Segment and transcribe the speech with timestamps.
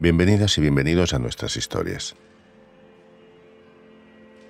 [0.00, 2.14] Bienvenidas y bienvenidos a nuestras historias.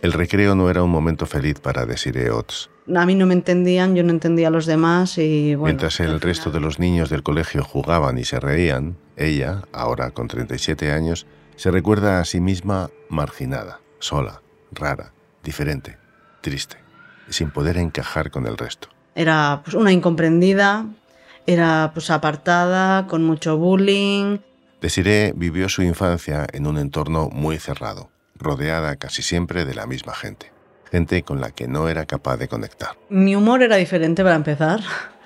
[0.03, 2.69] El recreo no era un momento feliz para Desiree Ots.
[2.95, 5.73] A mí no me entendían, yo no entendía a los demás y bueno...
[5.73, 10.29] Mientras el resto de los niños del colegio jugaban y se reían, ella, ahora con
[10.29, 11.27] 37 años,
[11.57, 15.96] se recuerda a sí misma marginada, sola, rara, diferente,
[16.43, 16.77] triste,
[17.30, 18.89] sin poder encajar con el resto.
[19.15, 20.85] Era pues, una incomprendida,
[21.46, 24.40] era pues apartada, con mucho bullying,
[24.81, 30.14] Desiree vivió su infancia en un entorno muy cerrado, rodeada casi siempre de la misma
[30.14, 30.53] gente,
[30.91, 32.91] gente con la que no era capaz de conectar.
[33.09, 34.81] Mi humor era diferente para empezar.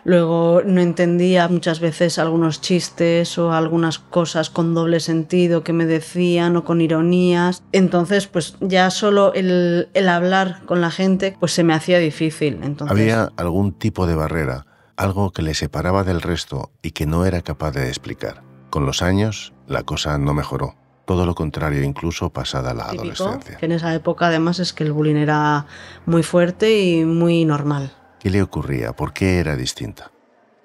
[0.04, 5.86] Luego no entendía muchas veces algunos chistes o algunas cosas con doble sentido que me
[5.86, 7.62] decían o con ironías.
[7.70, 12.60] Entonces, pues ya solo el, el hablar con la gente pues se me hacía difícil.
[12.64, 12.90] Entonces...
[12.90, 17.42] Había algún tipo de barrera, algo que le separaba del resto y que no era
[17.42, 18.51] capaz de explicar.
[18.72, 20.76] Con los años, la cosa no mejoró.
[21.04, 23.58] Todo lo contrario, incluso pasada la adolescencia.
[23.58, 25.66] Que en esa época, además, es que el bullying era
[26.06, 27.92] muy fuerte y muy normal.
[28.18, 28.94] ¿Qué le ocurría?
[28.94, 30.10] ¿Por qué era distinta?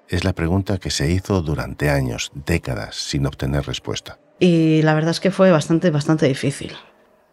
[0.08, 4.18] Es la pregunta que se hizo durante años, décadas, sin obtener respuesta.
[4.38, 6.72] Y la verdad es que fue bastante, bastante difícil.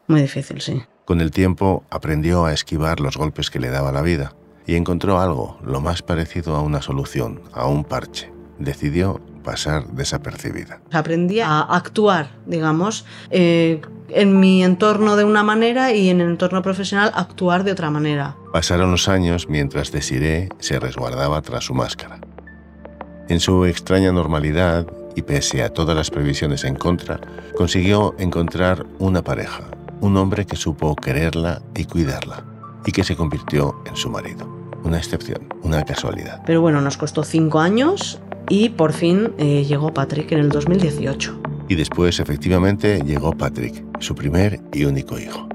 [0.08, 0.84] Muy difícil, sí.
[1.06, 4.34] Con el tiempo aprendió a esquivar los golpes que le daba la vida
[4.68, 8.35] y encontró algo, lo más parecido a una solución, a un parche.
[8.60, 10.82] Decidió pasar desapercibida.
[10.92, 16.62] Aprendí a actuar, digamos, eh, en mi entorno de una manera y en el entorno
[16.62, 18.36] profesional actuar de otra manera.
[18.52, 22.20] Pasaron los años mientras Desiree se resguardaba tras su máscara.
[23.30, 27.20] En su extraña normalidad y pese a todas las previsiones en contra,
[27.56, 29.64] consiguió encontrar una pareja,
[30.02, 32.44] un hombre que supo quererla y cuidarla,
[32.86, 34.54] y que se convirtió en su marido.
[34.84, 36.44] Una excepción, una casualidad.
[36.46, 41.42] Pero bueno, nos costó cinco años y por fin eh, llegó Patrick en el 2018.
[41.68, 45.48] Y después efectivamente llegó Patrick, su primer y único hijo.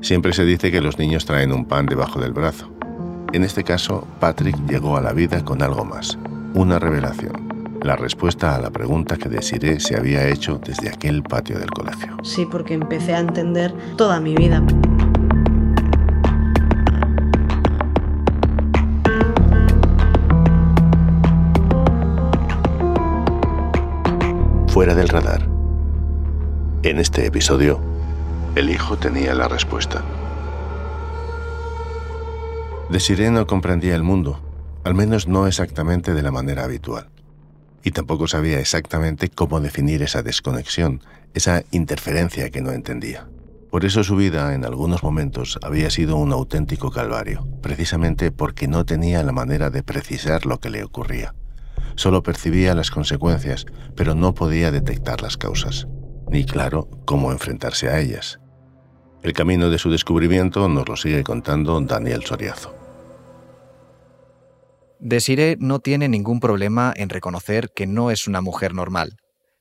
[0.00, 2.70] Siempre se dice que los niños traen un pan debajo del brazo.
[3.32, 6.18] En este caso, Patrick llegó a la vida con algo más,
[6.54, 7.32] una revelación,
[7.82, 12.16] la respuesta a la pregunta que Desiree se había hecho desde aquel patio del colegio.
[12.22, 14.62] Sí, porque empecé a entender toda mi vida.
[24.72, 25.46] Fuera del radar.
[26.82, 27.78] En este episodio,
[28.54, 30.02] el hijo tenía la respuesta.
[32.88, 34.40] Desiree no comprendía el mundo,
[34.82, 37.10] al menos no exactamente de la manera habitual.
[37.84, 41.02] Y tampoco sabía exactamente cómo definir esa desconexión,
[41.34, 43.28] esa interferencia que no entendía.
[43.70, 48.86] Por eso su vida en algunos momentos había sido un auténtico calvario, precisamente porque no
[48.86, 51.34] tenía la manera de precisar lo que le ocurría.
[51.94, 53.66] Solo percibía las consecuencias,
[53.96, 55.86] pero no podía detectar las causas,
[56.28, 58.38] ni claro cómo enfrentarse a ellas.
[59.22, 62.74] El camino de su descubrimiento nos lo sigue contando Daniel Soriazo.
[64.98, 69.16] Desiree no tiene ningún problema en reconocer que no es una mujer normal.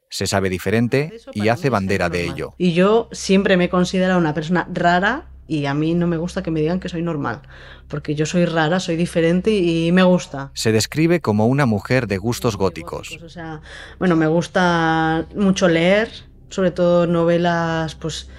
[0.09, 2.53] Se sabe diferente y hace bandera de ello.
[2.57, 6.41] Y yo siempre me he considerado una persona rara y a mí no me gusta
[6.41, 7.41] que me digan que soy normal,
[7.89, 10.49] porque yo soy rara, soy diferente y me gusta.
[10.53, 13.19] Se describe como una mujer de gustos góticos.
[13.21, 13.59] O sea,
[13.99, 16.09] bueno, me gusta mucho leer,
[16.47, 18.29] sobre todo novelas, pues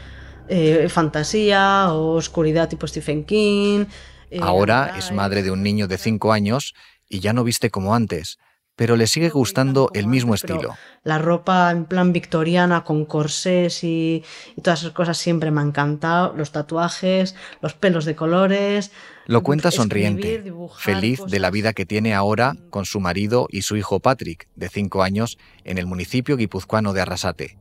[0.48, 3.84] eh, fantasía o oscuridad tipo Stephen King.
[4.30, 6.72] Eh, Ahora es madre de un niño de 5 años
[7.10, 8.38] y ya no viste como antes
[8.82, 10.74] pero le sigue gustando el mismo estilo.
[11.04, 14.24] La ropa en plan victoriana con corsés y,
[14.60, 18.90] todas esas cosas siempre me han encantado, los tatuajes, los pelos de colores.
[19.26, 23.76] Lo cuenta sonriente, feliz de la vida que tiene ahora con su marido y su
[23.76, 27.58] hijo Patrick, de 5 años, en el municipio guipuzcoano de Arrasate.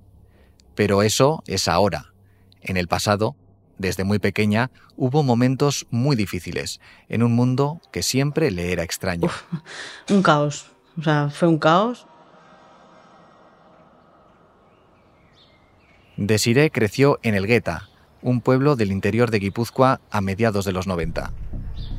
[0.73, 2.15] Pero eso es ahora.
[2.63, 3.35] En el pasado,
[3.77, 9.29] desde muy pequeña, hubo momentos muy difíciles, en un mundo que siempre le era extraño.
[10.09, 12.07] un caos, o sea, fue un caos.
[16.17, 17.89] Desiree creció en El Gueta,
[18.21, 21.31] un pueblo del interior de Guipúzcoa a mediados de los 90.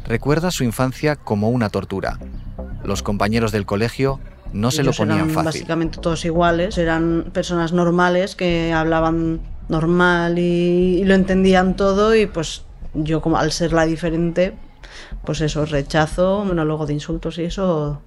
[0.07, 2.19] Recuerda su infancia como una tortura.
[2.85, 4.21] Los compañeros del colegio
[4.53, 5.45] no se lo ponían eran fácil.
[5.63, 12.27] Básicamente todos iguales, eran personas normales que hablaban normal y, y, lo entendían todo y
[12.27, 12.65] pues
[12.95, 14.55] yo como al ser la diferente,
[15.25, 18.03] pues eso, rechazo, monólogo de insultos y eso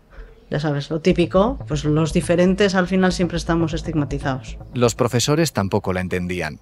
[0.50, 4.58] ya sabes, lo típico, pues los diferentes al final siempre estamos estigmatizados.
[4.74, 6.60] Los profesores tampoco la entendían.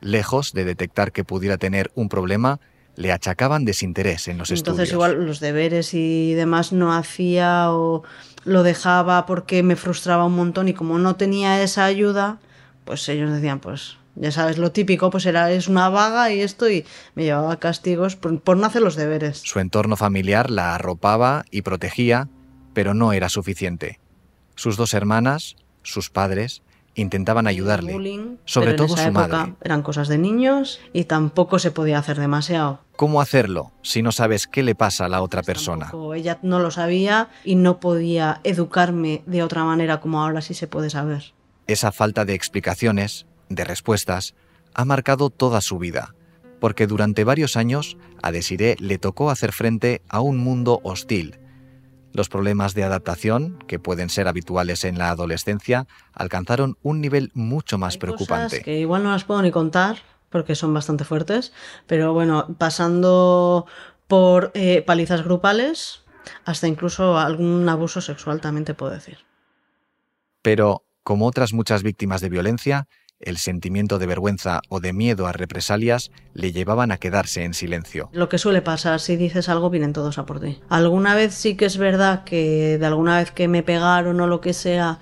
[0.00, 2.60] Lejos de detectar que pudiera tener un problema,
[2.96, 4.74] le achacaban desinterés en los estudios.
[4.74, 8.04] Entonces igual los deberes y demás no hacía o
[8.44, 12.38] lo dejaba porque me frustraba un montón y como no tenía esa ayuda,
[12.84, 16.70] pues ellos decían, pues ya sabes, lo típico, pues era, es una vaga y esto,
[16.70, 19.38] y me llevaba castigos por, por, no hacer los deberes.
[19.44, 22.28] Su entorno familiar la arropaba y protegía,
[22.76, 24.00] pero no era suficiente.
[24.54, 26.62] Sus dos hermanas, sus padres,
[26.94, 29.54] intentaban ayudarle, sobre todo su madre.
[29.62, 32.80] Eran cosas de niños y tampoco se podía hacer demasiado.
[32.94, 35.90] ¿Cómo hacerlo si no sabes qué le pasa a la otra pues persona?
[36.14, 40.66] ella no lo sabía y no podía educarme de otra manera como ahora sí se
[40.66, 41.32] puede saber.
[41.66, 44.34] Esa falta de explicaciones, de respuestas,
[44.74, 46.14] ha marcado toda su vida,
[46.60, 51.38] porque durante varios años a Desiree le tocó hacer frente a un mundo hostil,
[52.16, 57.78] los problemas de adaptación, que pueden ser habituales en la adolescencia, alcanzaron un nivel mucho
[57.78, 58.62] más preocupante.
[58.62, 59.98] que igual no las puedo ni contar
[60.30, 61.52] porque son bastante fuertes,
[61.86, 63.66] pero bueno, pasando
[64.08, 66.04] por eh, palizas grupales
[66.44, 69.18] hasta incluso algún abuso sexual también te puedo decir.
[70.42, 72.88] Pero, como otras muchas víctimas de violencia,
[73.20, 78.10] el sentimiento de vergüenza o de miedo a represalias le llevaban a quedarse en silencio.
[78.12, 80.60] Lo que suele pasar, si dices algo, vienen todos a por ti.
[80.68, 84.40] Alguna vez sí que es verdad que de alguna vez que me pegaron o lo
[84.40, 84.98] que sea,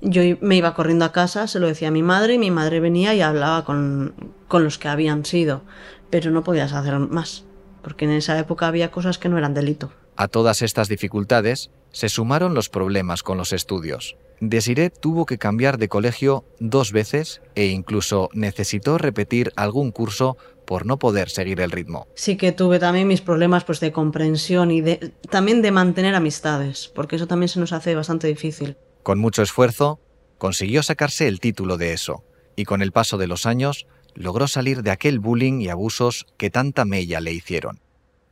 [0.00, 2.80] yo me iba corriendo a casa, se lo decía a mi madre y mi madre
[2.80, 4.14] venía y hablaba con,
[4.48, 5.62] con los que habían sido,
[6.10, 7.44] pero no podías hacer más,
[7.82, 9.90] porque en esa época había cosas que no eran delito.
[10.16, 14.16] A todas estas dificultades se sumaron los problemas con los estudios.
[14.40, 20.86] Desiree tuvo que cambiar de colegio dos veces e incluso necesitó repetir algún curso por
[20.86, 22.06] no poder seguir el ritmo.
[22.14, 26.90] Sí que tuve también mis problemas pues, de comprensión y de, también de mantener amistades,
[26.94, 28.76] porque eso también se nos hace bastante difícil.
[29.02, 30.00] Con mucho esfuerzo,
[30.38, 32.24] consiguió sacarse el título de eso,
[32.56, 36.50] y con el paso de los años logró salir de aquel bullying y abusos que
[36.50, 37.80] tanta mella le hicieron.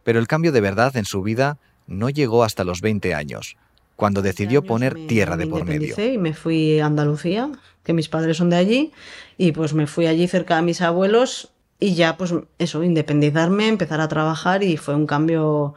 [0.05, 3.57] Pero el cambio de verdad en su vida no llegó hasta los 20 años,
[3.97, 5.95] cuando decidió poner tierra de por medio.
[5.99, 7.51] Y me fui a Andalucía,
[7.83, 8.93] que mis padres son de allí,
[9.39, 14.01] y pues me fui allí cerca de mis abuelos y ya pues eso, independizarme, empezar
[14.01, 15.75] a trabajar y fue un cambio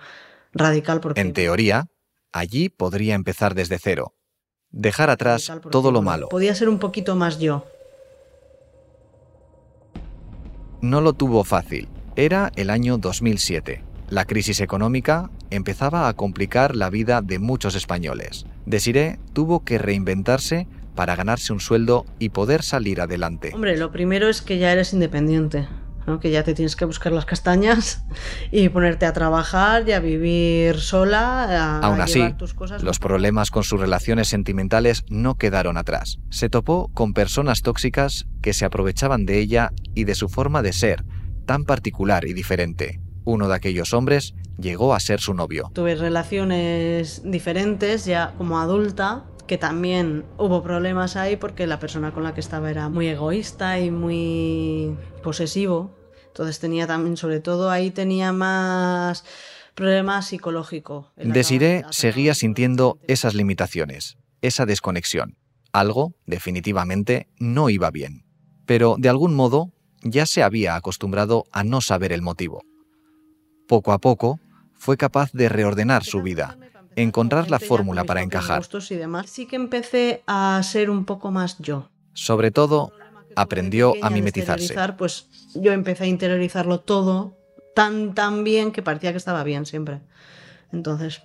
[0.54, 1.02] radical.
[1.02, 1.22] Porque...
[1.22, 1.88] En teoría,
[2.32, 4.14] allí podría empezar desde cero,
[4.70, 6.30] dejar atrás todo lo malo.
[6.30, 7.66] Podía ser un poquito más yo.
[10.82, 11.88] No lo tuvo fácil.
[12.16, 13.84] Era el año 2007.
[14.10, 18.46] La crisis económica empezaba a complicar la vida de muchos españoles.
[18.66, 23.52] Desiré tuvo que reinventarse para ganarse un sueldo y poder salir adelante.
[23.54, 25.68] Hombre, lo primero es que ya eres independiente,
[26.22, 28.06] que ya te tienes que buscar las castañas
[28.52, 31.80] y ponerte a trabajar y a vivir sola.
[31.80, 32.24] Aún así,
[32.82, 36.20] los problemas con sus relaciones sentimentales no quedaron atrás.
[36.30, 40.74] Se topó con personas tóxicas que se aprovechaban de ella y de su forma de
[40.74, 41.04] ser,
[41.48, 43.02] tan particular y diferente.
[43.26, 45.72] Uno de aquellos hombres llegó a ser su novio.
[45.74, 52.24] Tuve relaciones diferentes ya como adulta, que también hubo problemas ahí porque la persona con
[52.24, 55.96] la que estaba era muy egoísta y muy posesivo.
[56.28, 59.24] Entonces tenía también, sobre todo ahí tenía más
[59.74, 61.08] problemas psicológicos.
[61.18, 65.38] Desiré seguía sintiendo esas limitaciones, esa desconexión.
[65.72, 68.26] Algo, definitivamente, no iba bien.
[68.66, 72.62] Pero, de algún modo, ya se había acostumbrado a no saber el motivo.
[73.68, 74.40] Poco a poco,
[74.74, 76.58] fue capaz de reordenar su vida,
[76.96, 78.64] encontrar la fórmula para encajar.
[79.26, 81.90] Sí que empecé a ser un poco más yo.
[82.14, 82.94] Sobre todo,
[83.36, 84.76] aprendió a mimetizarse.
[84.98, 87.36] Pues yo empecé a interiorizarlo todo
[87.76, 90.00] tan tan bien que parecía que estaba bien siempre.
[90.72, 91.22] Entonces,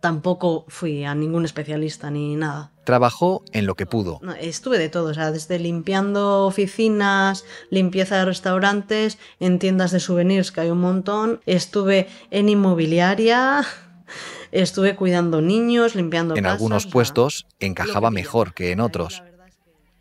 [0.00, 2.72] tampoco fui a ningún especialista ni nada.
[2.90, 4.20] Trabajó en lo que pudo.
[4.40, 10.50] estuve de todo, o sea, desde limpiando oficinas, limpieza de restaurantes, en tiendas de souvenirs,
[10.50, 11.40] que hay un montón.
[11.46, 13.64] Estuve en inmobiliaria,
[14.50, 19.22] estuve cuidando niños, limpiando En algunos puestos encajaba mejor que en otros,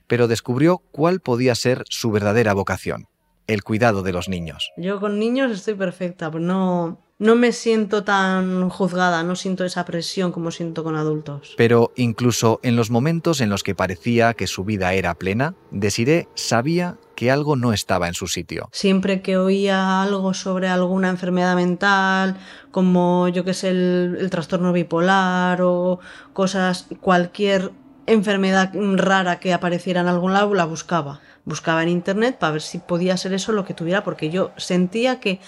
[0.08, 3.06] pero descubrió cuál podía ser su verdadera vocación,
[3.50, 4.72] el cuidado de los niños.
[4.78, 9.86] Yo con niños estoy perfecta, pero no, no me siento tan juzgada, no siento esa
[9.86, 11.56] presión como siento con adultos.
[11.58, 16.28] Pero incluso en los momentos en los que parecía que su vida era plena, Desiré
[16.36, 18.70] sabía que algo no estaba en su sitio.
[18.72, 22.38] Siempre que oía algo sobre alguna enfermedad mental,
[22.72, 26.00] como yo que sé, el, el trastorno bipolar o
[26.34, 27.72] cosas, cualquier
[28.06, 31.20] enfermedad rara que apareciera en algún lado, la buscaba.
[31.50, 35.20] Buscaba en internet para ver si podía ser eso lo que tuviera, porque yo sentía
[35.20, 35.40] que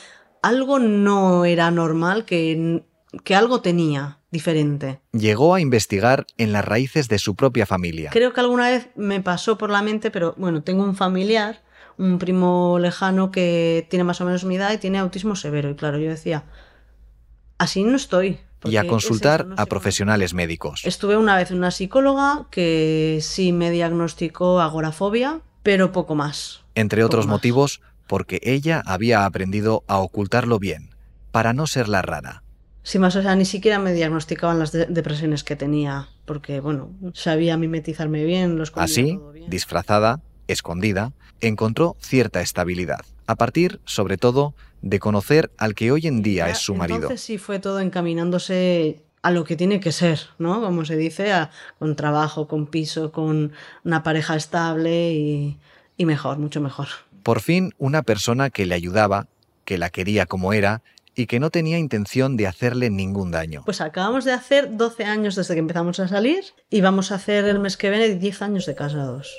[0.42, 2.84] algo no era normal, que,
[3.24, 5.00] que algo tenía diferente.
[5.12, 8.10] Llegó a investigar en las raíces de su propia familia.
[8.12, 11.62] Creo que alguna vez me pasó por la mente, pero bueno, tengo un familiar,
[12.00, 15.70] un primo lejano que tiene más o menos mi edad y tiene autismo severo.
[15.70, 16.46] Y claro, yo decía,
[17.60, 18.40] así no estoy.
[18.64, 20.82] Y a consultar a profesionales médicos.
[20.86, 26.62] Estuve una vez en una psicóloga que sí me diagnosticó agorafobia, pero poco más.
[26.76, 30.90] Entre otros motivos, porque ella había aprendido a ocultarlo bien,
[31.32, 32.44] para no ser la rara.
[32.84, 37.56] Sí, más, o sea, ni siquiera me diagnosticaban las depresiones que tenía, porque, bueno, sabía
[37.58, 45.52] mimetizarme bien, los Así, disfrazada, escondida, encontró cierta estabilidad, a partir, sobre todo, de conocer
[45.58, 46.98] al que hoy en día es su marido.
[46.98, 50.62] Entonces sí fue todo encaminándose a lo que tiene que ser, ¿no?
[50.62, 51.32] Como se dice,
[51.80, 53.52] con trabajo, con piso, con
[53.84, 55.60] una pareja estable y,
[55.98, 56.88] y mejor, mucho mejor.
[57.24, 59.28] Por fin, una persona que le ayudaba,
[59.66, 60.82] que la quería como era
[61.16, 63.64] y que no tenía intención de hacerle ningún daño.
[63.66, 67.46] Pues acabamos de hacer 12 años desde que empezamos a salir y vamos a hacer
[67.46, 69.32] el mes que viene 10 años de casados.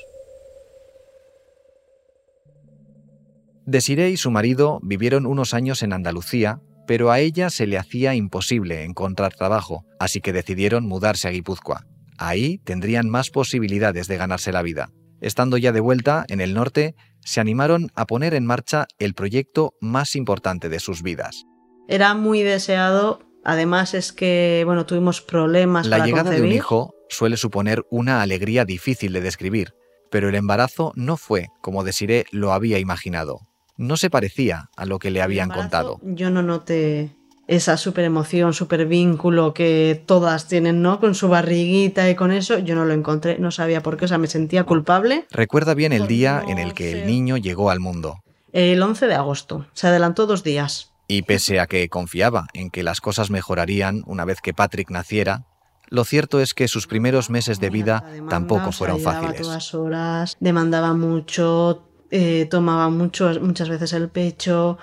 [3.65, 8.15] Desiree y su marido vivieron unos años en Andalucía, pero a ella se le hacía
[8.15, 11.87] imposible encontrar trabajo, así que decidieron mudarse a Guipúzcoa.
[12.19, 14.91] Ahí tendrían más posibilidades de ganarse la vida.
[15.21, 19.75] Estando ya de vuelta en el norte, se animaron a poner en marcha el proyecto
[19.81, 21.45] más importante de sus vidas,
[21.89, 23.21] era muy deseado.
[23.45, 25.87] Además es que, bueno, tuvimos problemas.
[25.87, 29.75] La llegada de un hijo suele suponer una alegría difícil de describir,
[30.11, 33.41] pero el embarazo no fue como Desiree lo había imaginado.
[33.77, 35.99] No se parecía a lo que le habían contado.
[36.03, 37.17] Yo no noté
[37.49, 41.01] esa super emoción, super vínculo que todas tienen, ¿no?
[41.01, 44.09] Con su barriguita y con eso, yo no lo encontré, no sabía por qué, o
[44.09, 45.27] sea, me sentía culpable.
[45.31, 48.23] Recuerda bien el día en el que el niño llegó al mundo.
[48.53, 50.93] El 11 de agosto, se adelantó dos días.
[51.09, 55.45] Y pese a que confiaba en que las cosas mejorarían una vez que Patrick naciera,
[55.89, 59.43] lo cierto es que sus primeros meses de vida tampoco fueron fáciles.
[59.43, 64.77] Todas horas, demandaba mucho, eh, tomaba mucho, muchas veces el pecho.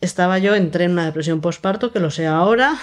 [0.00, 2.78] Estaba yo, entré en una depresión postparto, que lo sé ahora,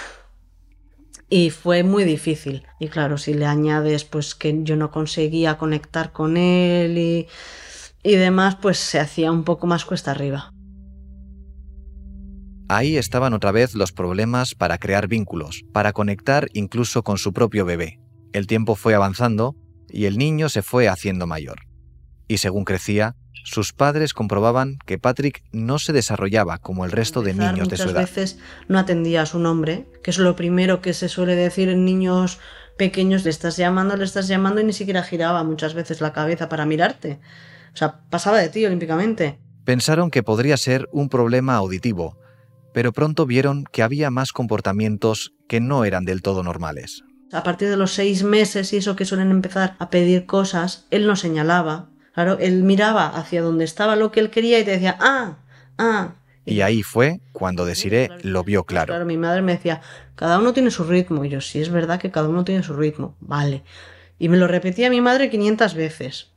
[1.28, 2.64] y fue muy difícil.
[2.78, 7.26] Y claro, si le añades pues que yo no conseguía conectar con él y,
[8.04, 10.52] y demás, pues se hacía un poco más cuesta arriba.
[12.68, 17.64] Ahí estaban otra vez los problemas para crear vínculos, para conectar incluso con su propio
[17.64, 17.98] bebé.
[18.32, 19.56] El tiempo fue avanzando
[19.88, 21.62] y el niño se fue haciendo mayor.
[22.28, 27.34] Y según crecía, sus padres comprobaban que Patrick no se desarrollaba como el resto de
[27.34, 28.00] niños de su edad.
[28.00, 31.68] Muchas veces no atendía a su nombre, que es lo primero que se suele decir
[31.68, 32.38] en niños
[32.76, 36.48] pequeños, le estás llamando, le estás llamando y ni siquiera giraba muchas veces la cabeza
[36.48, 37.20] para mirarte.
[37.72, 39.38] O sea, pasaba de ti olímpicamente.
[39.64, 42.18] Pensaron que podría ser un problema auditivo,
[42.74, 47.04] pero pronto vieron que había más comportamientos que no eran del todo normales.
[47.32, 51.06] A partir de los seis meses y eso que suelen empezar a pedir cosas, él
[51.06, 51.88] no señalaba.
[52.14, 55.38] Claro, él miraba hacia donde estaba lo que él quería y te decía, ah,
[55.78, 56.14] ah.
[56.44, 58.88] Y ahí fue cuando Desiree lo vio claro.
[58.88, 59.80] Claro, mi madre me decía,
[60.14, 61.24] cada uno tiene su ritmo.
[61.24, 63.14] Y yo, sí, es verdad que cada uno tiene su ritmo.
[63.20, 63.62] Vale.
[64.18, 66.28] Y me lo repetía mi madre 500 veces.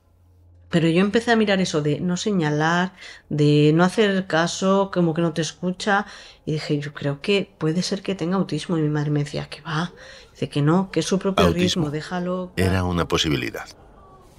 [0.70, 2.92] Pero yo empecé a mirar eso de no señalar,
[3.28, 6.06] de no hacer caso, como que no te escucha.
[6.44, 8.78] Y dije, yo creo que puede ser que tenga autismo.
[8.78, 9.92] Y mi madre me decía que va.
[10.32, 12.52] Dice que no, que es su propio ritmo, déjalo.
[12.56, 13.66] Era una posibilidad.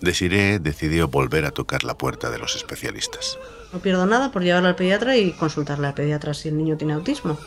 [0.01, 3.37] Desiree decidió volver a tocar la puerta de los especialistas.
[3.73, 6.93] No pierdo nada por llevarlo al pediatra y consultarle al pediatra si el niño tiene
[6.93, 7.37] autismo.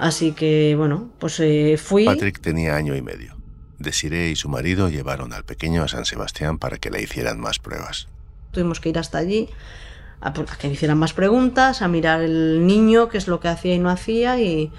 [0.00, 2.04] Así que, bueno, pues eh, fui.
[2.04, 3.36] Patrick tenía año y medio.
[3.78, 7.58] Desiree y su marido llevaron al pequeño a San Sebastián para que le hicieran más
[7.58, 8.08] pruebas.
[8.50, 9.48] Tuvimos que ir hasta allí
[10.20, 13.74] a, que me hicieran más preguntas, a mirar el niño, qué es lo que hacía
[13.74, 14.72] y no hacía y,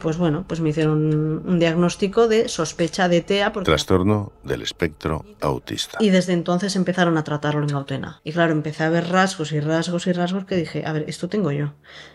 [0.00, 3.52] pues bueno, pues me hicieron un diagnóstico de sospecha de TEA.
[3.52, 5.98] Trastorno del espectro autista.
[6.00, 8.20] Y desde entonces empezaron a tratarlo en Gautena.
[8.24, 11.28] Y claro, empecé a ver rasgos y rasgos y rasgos que dije, a ver, esto
[11.28, 11.74] tengo yo,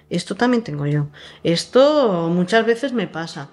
[0.10, 1.08] esto también tengo yo,
[1.44, 3.50] esto muchas veces me pasa.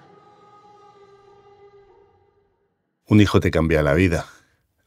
[3.07, 4.27] Un hijo te cambia la vida.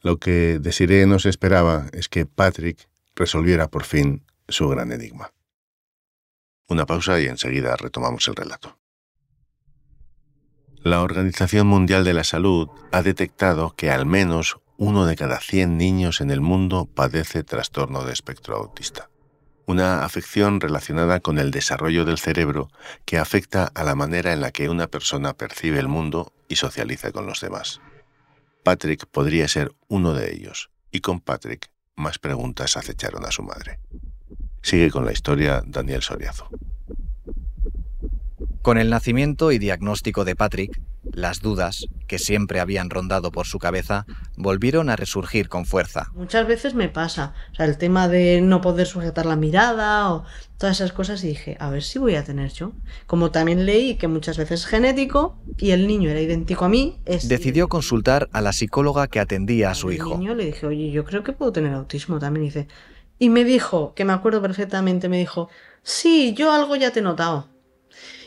[0.01, 5.33] Lo que Desiree nos esperaba es que Patrick resolviera por fin su gran enigma.
[6.67, 8.79] Una pausa y enseguida retomamos el relato.
[10.77, 15.77] La Organización Mundial de la Salud ha detectado que al menos uno de cada 100
[15.77, 19.09] niños en el mundo padece trastorno de espectro autista,
[19.65, 22.69] una afección relacionada con el desarrollo del cerebro
[23.05, 27.11] que afecta a la manera en la que una persona percibe el mundo y socializa
[27.11, 27.79] con los demás.
[28.63, 33.79] Patrick podría ser uno de ellos, y con Patrick más preguntas acecharon a su madre.
[34.61, 36.49] Sigue con la historia Daniel Soriazo.
[38.61, 43.59] Con el nacimiento y diagnóstico de Patrick, las dudas, que siempre habían rondado por su
[43.59, 44.05] cabeza,
[44.37, 46.11] volvieron a resurgir con fuerza.
[46.13, 50.23] Muchas veces me pasa, o sea, el tema de no poder sujetar la mirada o
[50.57, 52.71] todas esas cosas y dije, a ver si voy a tener yo.
[53.05, 56.99] Como también leí que muchas veces es genético y el niño era idéntico a mí,
[57.05, 60.17] decidió consultar a la psicóloga que atendía a su hijo.
[60.17, 62.45] Niño le dije, oye, yo creo que puedo tener autismo también.
[62.45, 62.67] Y dice,
[63.19, 65.49] y me dijo, que me acuerdo perfectamente, me dijo,
[65.81, 67.52] sí, yo algo ya te he notado.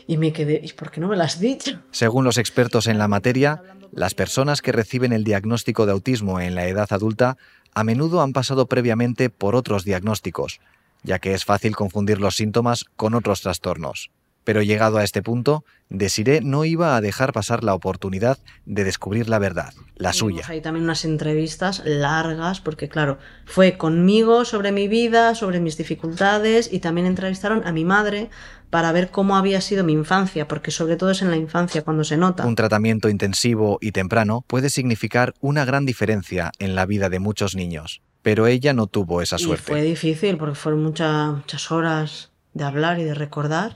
[0.07, 1.81] Y me quedé, ¿y por qué no me has dicho?
[1.91, 3.61] Según los expertos en la materia,
[3.91, 7.37] las personas que reciben el diagnóstico de autismo en la edad adulta
[7.73, 10.61] a menudo han pasado previamente por otros diagnósticos,
[11.03, 14.09] ya que es fácil confundir los síntomas con otros trastornos.
[14.47, 19.27] Pero llegado a este punto, Desiré no iba a dejar pasar la oportunidad de descubrir
[19.27, 20.45] la verdad, la suya.
[20.47, 26.71] Hay también unas entrevistas largas, porque claro, fue conmigo sobre mi vida, sobre mis dificultades,
[26.71, 28.29] y también entrevistaron a mi madre
[28.69, 32.05] para ver cómo había sido mi infancia, porque sobre todo es en la infancia cuando
[32.05, 32.45] se nota.
[32.45, 37.53] Un tratamiento intensivo y temprano puede significar una gran diferencia en la vida de muchos
[37.53, 39.73] niños, pero ella no tuvo esa suerte.
[39.73, 43.75] fue difícil porque fueron muchas, muchas horas de hablar y de recordar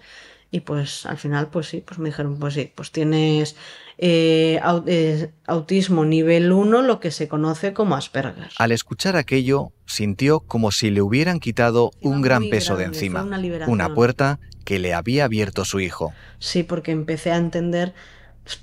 [0.52, 3.56] y pues al final, pues sí, pues me dijeron, pues sí, pues tienes
[3.98, 8.50] eh, eh, autismo nivel 1, lo que se conoce como Asperger.
[8.58, 13.26] Al escuchar aquello, sintió como si le hubieran quitado un gran peso de encima,
[13.68, 16.14] una, puerta que le había abierto su hijo.
[16.40, 17.94] Sí, porque empecé a entender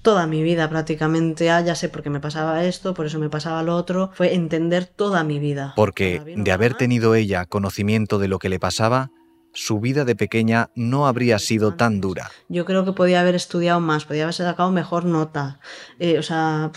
[0.02, 3.30] toda mi vida prácticamente, ah, ya sé por qué me pasaba esto, por eso me
[3.30, 5.72] pasaba lo otro, fue entender toda mi vida.
[5.74, 9.10] Porque de haber tenido ella conocimiento de lo que le pasaba,
[9.58, 12.30] su vida de pequeña no habría sido tan dura.
[12.48, 15.58] Yo creo que podía haber estudiado más, podía haber sacado mejor nota.
[15.98, 16.70] Eh, o sea,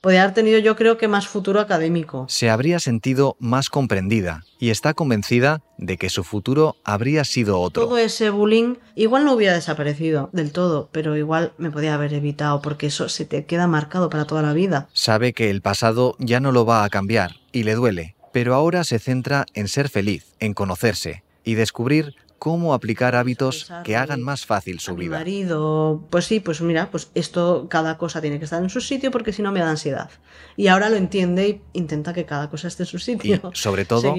[0.00, 2.26] podía haber tenido yo creo que más futuro académico.
[2.28, 7.84] Se habría sentido más comprendida y está convencida de que su futuro habría sido otro.
[7.84, 12.60] Todo ese bullying igual no hubiera desaparecido del todo, pero igual me podía haber evitado
[12.60, 14.88] porque eso se te queda marcado para toda la vida.
[14.92, 18.82] Sabe que el pasado ya no lo va a cambiar y le duele, pero ahora
[18.82, 22.14] se centra en ser feliz, en conocerse y descubrir
[22.44, 25.16] cómo aplicar hábitos que hagan más fácil su vida.
[25.16, 29.10] marido, pues sí, pues mira, pues esto, cada cosa tiene que estar en su sitio
[29.10, 30.10] porque si no me da ansiedad.
[30.54, 33.40] Y ahora lo entiende y intenta que cada cosa esté en su sitio.
[33.50, 34.14] Y sobre todo,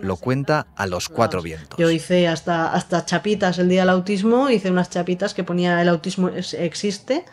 [0.00, 1.76] lo cuenta a los cuatro vientos.
[1.76, 5.88] Yo hice hasta, hasta chapitas el día del autismo, hice unas chapitas que ponía el
[5.88, 7.24] autismo existe,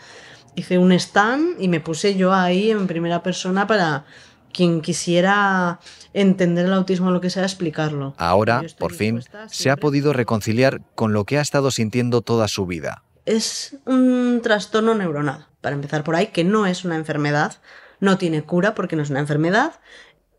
[0.55, 4.05] hice un stand y me puse yo ahí en primera persona para
[4.53, 5.79] quien quisiera
[6.13, 8.13] entender el autismo lo que sea, explicarlo.
[8.17, 12.65] Ahora, por fin, se ha podido reconciliar con lo que ha estado sintiendo toda su
[12.65, 13.03] vida.
[13.25, 17.57] Es un trastorno neuronal, para empezar por ahí, que no es una enfermedad,
[17.99, 19.79] no tiene cura porque no es una enfermedad,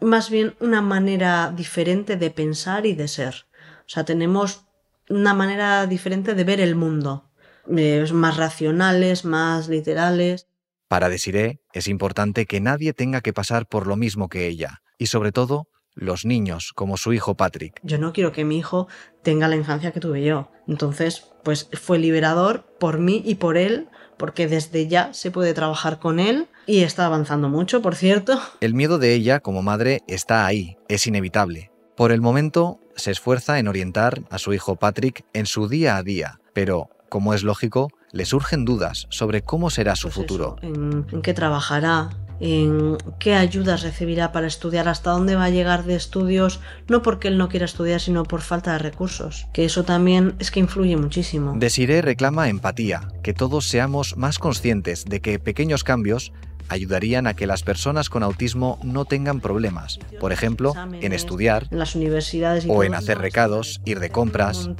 [0.00, 3.46] más bien una manera diferente de pensar y de ser.
[3.80, 4.64] O sea, tenemos
[5.08, 7.30] una manera diferente de ver el mundo,
[7.74, 10.48] eh, más racionales, más literales.
[10.88, 15.06] Para Desiree es importante que nadie tenga que pasar por lo mismo que ella, y
[15.06, 17.80] sobre todo los niños, como su hijo Patrick.
[17.82, 18.88] Yo no quiero que mi hijo
[19.22, 20.50] tenga la infancia que tuve yo.
[20.66, 25.98] Entonces, pues fue liberador por mí y por él, porque desde ya se puede trabajar
[25.98, 28.40] con él y está avanzando mucho, por cierto.
[28.60, 31.70] El miedo de ella como madre está ahí, es inevitable.
[31.96, 36.02] Por el momento, se esfuerza en orientar a su hijo Patrick en su día a
[36.02, 40.56] día, pero, como es lógico, le surgen dudas sobre cómo será su pues futuro.
[40.62, 45.84] en, en qué trabajará, en qué ayudas recibirá para estudiar, hasta dónde va a llegar
[45.84, 49.84] de estudios, no porque él no quiera estudiar, sino por falta de recursos, que eso
[49.84, 51.54] también es que influye muchísimo.
[51.56, 56.32] Desiree reclama empatía, que todos seamos más conscientes de que pequeños cambios
[56.68, 61.78] ayudarían a que las personas con autismo no tengan problemas, por ejemplo, en estudiar, en
[61.78, 64.70] las universidades o en hacer recados, ir de compras,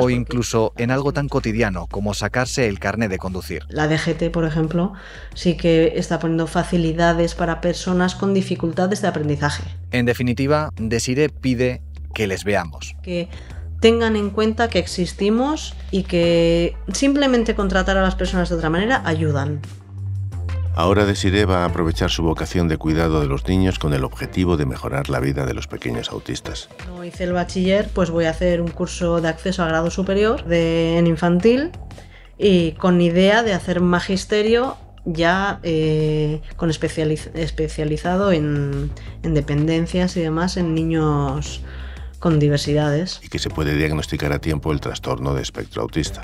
[0.00, 3.64] o incluso en algo tan cotidiano como sacarse el carnet de conducir.
[3.68, 4.92] La DGT, por ejemplo,
[5.34, 9.64] sí que está poniendo facilidades para personas con dificultades de aprendizaje.
[9.90, 11.82] En definitiva, Desire pide
[12.14, 12.96] que les veamos.
[13.02, 13.28] Que
[13.80, 19.02] tengan en cuenta que existimos y que simplemente contratar a las personas de otra manera
[19.04, 19.60] ayudan.
[20.76, 24.56] Ahora Desiree va a aprovechar su vocación de cuidado de los niños con el objetivo
[24.56, 26.68] de mejorar la vida de los pequeños autistas.
[26.88, 30.44] No hice el bachiller, pues voy a hacer un curso de acceso a grado superior
[30.44, 31.70] de, en infantil
[32.38, 38.90] y con idea de hacer magisterio ya eh, con especializado en,
[39.22, 41.62] en dependencias y demás en niños
[42.18, 43.20] con diversidades.
[43.22, 46.22] Y que se puede diagnosticar a tiempo el trastorno de espectro autista.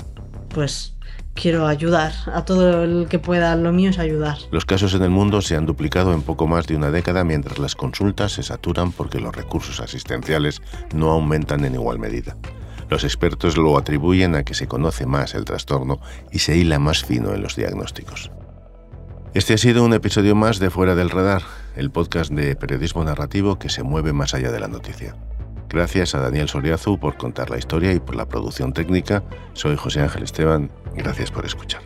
[0.49, 0.95] Pues
[1.33, 3.55] quiero ayudar a todo el que pueda.
[3.55, 4.37] Lo mío es ayudar.
[4.51, 7.59] Los casos en el mundo se han duplicado en poco más de una década mientras
[7.59, 10.61] las consultas se saturan porque los recursos asistenciales
[10.93, 12.37] no aumentan en igual medida.
[12.89, 15.99] Los expertos lo atribuyen a que se conoce más el trastorno
[16.31, 18.31] y se hila más fino en los diagnósticos.
[19.33, 21.41] Este ha sido un episodio más de Fuera del Radar,
[21.77, 25.15] el podcast de periodismo narrativo que se mueve más allá de la noticia.
[25.71, 29.23] Gracias a Daniel Soriazu por contar la historia y por la producción técnica.
[29.53, 30.69] Soy José Ángel Esteban.
[30.95, 31.81] Gracias por escuchar.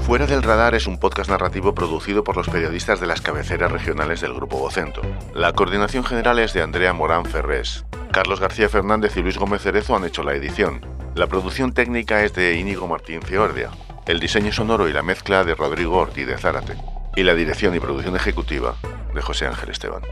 [0.00, 4.22] Fuera del Radar es un podcast narrativo producido por los periodistas de las cabeceras regionales
[4.22, 5.02] del Grupo Vocento.
[5.34, 7.84] La coordinación general es de Andrea Morán Ferrés.
[8.10, 10.80] Carlos García Fernández y Luis Gómez Cerezo han hecho la edición.
[11.14, 13.68] La producción técnica es de Íñigo Martín Fiordia.
[14.06, 16.97] El diseño sonoro y la mezcla de Rodrigo Ortiz de Zárate.
[17.18, 18.76] Y la dirección y producción ejecutiva
[19.12, 20.02] de José Ángel Esteban.